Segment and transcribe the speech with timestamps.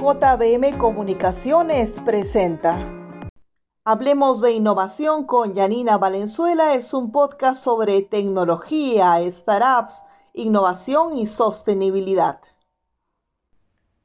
[0.00, 2.90] JBM Comunicaciones presenta.
[3.84, 10.02] Hablemos de innovación con Yanina Valenzuela es un podcast sobre tecnología, startups,
[10.32, 12.40] innovación y sostenibilidad.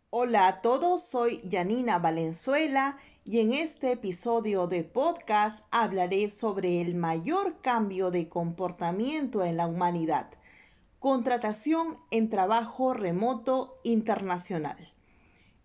[0.10, 6.96] Hola a todos, soy Yanina Valenzuela y en este episodio de podcast hablaré sobre el
[6.96, 10.30] mayor cambio de comportamiento en la humanidad,
[11.00, 14.95] contratación en trabajo remoto internacional.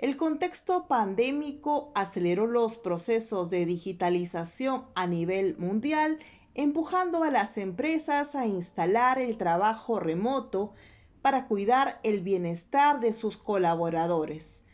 [0.01, 6.19] El contexto pandémico aceleró los procesos de digitalización a nivel mundial,
[6.55, 10.73] empujando a las empresas a instalar el trabajo remoto
[11.21, 14.65] para cuidar el bienestar de sus colaboradores.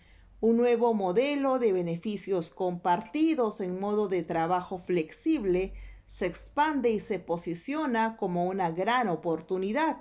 [0.41, 5.73] Un nuevo modelo de beneficios compartidos en modo de trabajo flexible
[6.06, 9.97] se expande y se posiciona como una gran oportunidad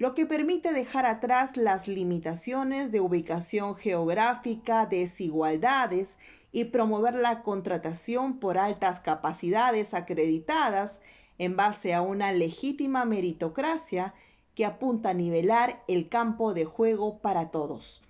[0.00, 6.16] lo que permite dejar atrás las limitaciones de ubicación geográfica, desigualdades
[6.52, 11.02] y promover la contratación por altas capacidades acreditadas
[11.36, 14.14] en base a una legítima meritocracia
[14.54, 18.00] que apunta a nivelar el campo de juego para todos.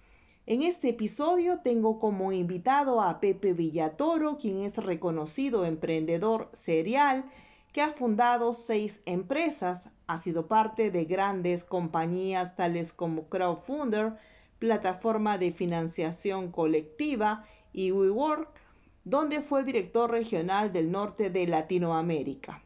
[0.46, 7.24] En este episodio tengo como invitado a Pepe Villatoro, quien es reconocido emprendedor serial,
[7.72, 14.16] que ha fundado seis empresas, ha sido parte de grandes compañías tales como Crowdfunder,
[14.58, 18.48] plataforma de financiación colectiva, y WeWork,
[19.04, 22.62] donde fue director regional del norte de Latinoamérica.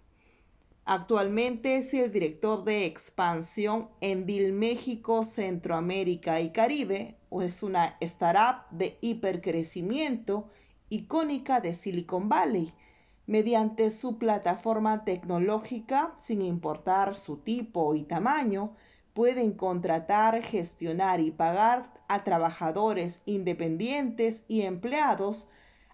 [0.86, 7.96] Actualmente es el director de expansión en Bill México, Centroamérica y Caribe, o es una
[8.00, 10.50] startup de hipercrecimiento
[10.90, 12.74] icónica de Silicon Valley
[13.26, 18.74] mediante su plataforma tecnológica, sin importar su tipo y tamaño,
[19.14, 25.48] pueden contratar, gestionar y pagar a trabajadores independientes y empleados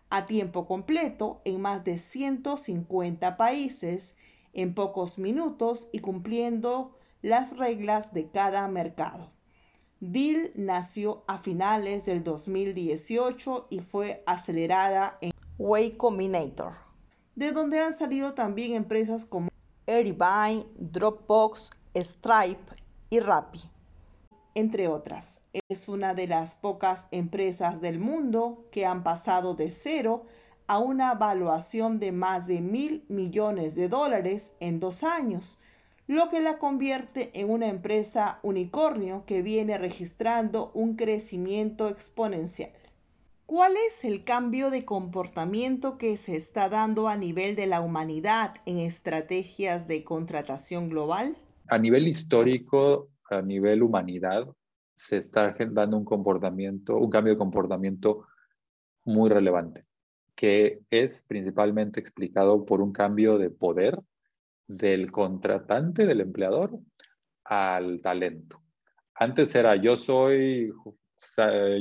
[0.08, 4.16] a tiempo completo en más de 150 países
[4.52, 9.30] en pocos minutos y cumpliendo las reglas de cada mercado.
[10.00, 16.89] Deal nació a finales del 2018 y fue acelerada en Way Combinator
[17.34, 19.50] de donde han salido también empresas como
[19.86, 22.76] Airbnb, Dropbox, Stripe
[23.10, 23.62] y Rappi,
[24.54, 25.42] entre otras.
[25.68, 30.26] Es una de las pocas empresas del mundo que han pasado de cero
[30.66, 35.58] a una valuación de más de mil millones de dólares en dos años,
[36.06, 42.70] lo que la convierte en una empresa unicornio que viene registrando un crecimiento exponencial.
[43.50, 48.54] ¿Cuál es el cambio de comportamiento que se está dando a nivel de la humanidad
[48.64, 51.36] en estrategias de contratación global?
[51.66, 54.46] A nivel histórico, a nivel humanidad,
[54.94, 58.28] se está dando un comportamiento, un cambio de comportamiento
[59.04, 59.84] muy relevante,
[60.36, 63.98] que es principalmente explicado por un cambio de poder
[64.68, 66.78] del contratante, del empleador,
[67.42, 68.62] al talento.
[69.12, 70.72] Antes era yo soy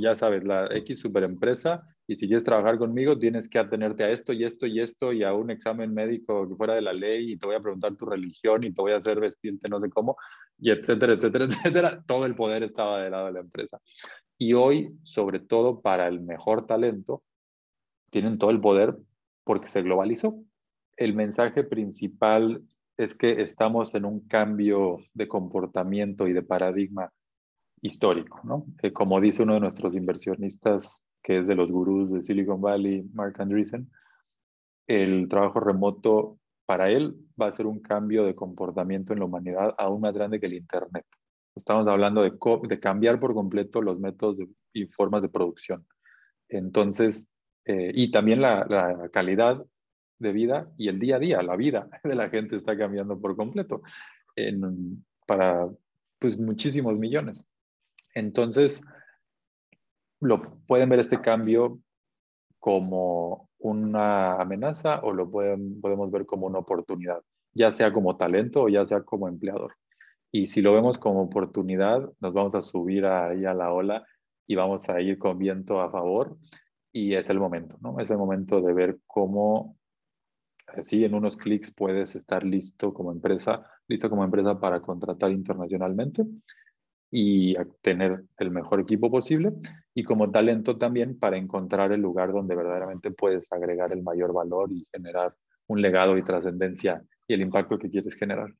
[0.01, 4.33] ya sabes, la X superempresa y si quieres trabajar conmigo tienes que atenerte a esto
[4.33, 7.37] y esto y esto y a un examen médico que fuera de la ley y
[7.37, 10.17] te voy a preguntar tu religión y te voy a hacer vestirte no sé cómo
[10.57, 12.03] y etcétera, etcétera, etcétera.
[12.05, 13.79] Todo el poder estaba del lado de la empresa.
[14.37, 17.23] Y hoy, sobre todo para el mejor talento,
[18.09, 18.97] tienen todo el poder
[19.43, 20.43] porque se globalizó.
[20.97, 22.63] El mensaje principal
[22.97, 27.11] es que estamos en un cambio de comportamiento y de paradigma
[27.81, 28.65] histórico, ¿no?
[28.93, 33.35] Como dice uno de nuestros inversionistas, que es de los gurús de Silicon Valley, Mark
[33.39, 33.89] Andreessen,
[34.87, 39.73] el trabajo remoto para él va a ser un cambio de comportamiento en la humanidad
[39.77, 41.05] aún más grande que el Internet.
[41.55, 44.37] Estamos hablando de, cambiar por completo los métodos
[44.73, 45.85] y formas de producción.
[46.47, 47.27] Entonces,
[47.65, 49.65] eh, y también la, calidad
[50.19, 53.35] de vida y el día a día, la vida de la gente está cambiando por
[53.35, 53.81] completo
[55.25, 55.67] para
[56.17, 57.43] pues, muchísimos millones.
[58.19, 58.81] Entonces,
[60.19, 61.79] lo pueden ver este cambio
[62.59, 67.21] como una amenaza o lo podemos ver como una oportunidad,
[67.53, 69.75] ya sea como talento o ya sea como empleador.
[70.31, 74.05] Y si lo vemos como oportunidad, nos vamos a subir ahí a la ola
[74.45, 76.37] y vamos a ir con viento a favor
[76.91, 77.99] y es el momento, ¿no?
[77.99, 79.77] Es el momento de ver cómo,
[80.83, 86.25] si en unos clics puedes estar listo como empresa, listo como empresa para contratar internacionalmente
[87.11, 89.53] y tener el mejor equipo posible
[89.95, 94.71] y como talento también para encontrar el lugar donde verdaderamente puedes agregar el mayor valor
[94.71, 95.35] y generar
[95.67, 98.53] un legado y trascendencia y el impacto que quieres generar.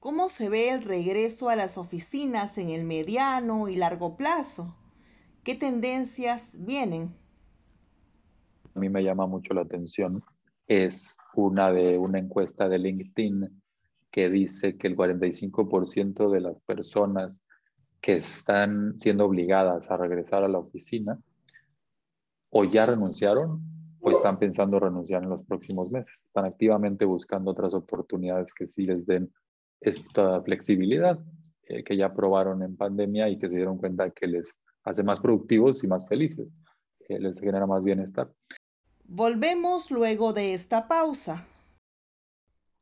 [0.00, 4.76] ¿Cómo se ve el regreso a las oficinas en el mediano y largo plazo?
[5.42, 7.14] ¿Qué tendencias vienen?
[8.74, 10.22] A mí me llama mucho la atención.
[10.66, 13.62] Es una de una encuesta de LinkedIn
[14.14, 17.42] que dice que el 45% de las personas
[18.00, 21.18] que están siendo obligadas a regresar a la oficina
[22.48, 23.60] o ya renunciaron
[23.98, 26.22] o están pensando renunciar en los próximos meses.
[26.24, 29.32] Están activamente buscando otras oportunidades que sí les den
[29.80, 31.18] esta flexibilidad
[31.64, 35.18] eh, que ya probaron en pandemia y que se dieron cuenta que les hace más
[35.18, 36.54] productivos y más felices,
[37.08, 38.32] eh, les genera más bienestar.
[39.06, 41.48] Volvemos luego de esta pausa.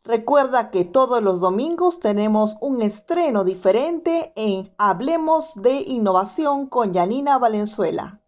[0.04, 7.38] Recuerda que todos los domingos tenemos un estreno diferente en Hablemos de Innovación con Janina
[7.38, 8.20] Valenzuela.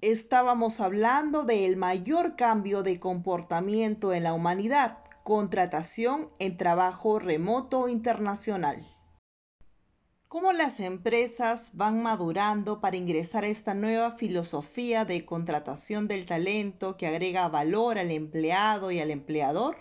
[0.00, 8.86] Estábamos hablando del mayor cambio de comportamiento en la humanidad, contratación en trabajo remoto internacional.
[10.32, 16.96] ¿Cómo las empresas van madurando para ingresar a esta nueva filosofía de contratación del talento
[16.96, 19.76] que agrega valor al empleado y al empleador?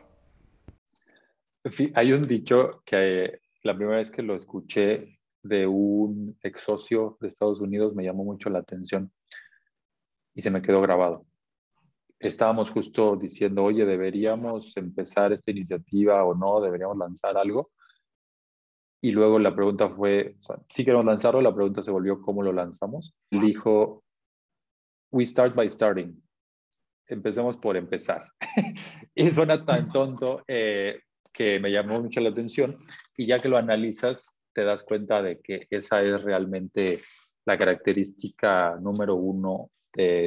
[1.95, 7.29] Hay un dicho que la primera vez que lo escuché de un ex socio de
[7.29, 9.09] Estados Unidos me llamó mucho la atención
[10.33, 11.25] y se me quedó grabado.
[12.19, 17.69] Estábamos justo diciendo, oye, deberíamos empezar esta iniciativa o no, deberíamos lanzar algo.
[19.01, 20.35] Y luego la pregunta fue,
[20.69, 23.15] si queremos lanzarlo, la pregunta se volvió, ¿cómo lo lanzamos?
[23.31, 24.03] dijo,
[25.11, 26.21] we start by starting.
[27.07, 28.31] Empecemos por empezar.
[29.15, 31.01] y suena tan tonto eh,
[31.33, 32.75] que me llamó mucho la atención.
[33.17, 36.99] Y ya que lo analizas, te das cuenta de que esa es realmente
[37.45, 40.19] la característica número uno de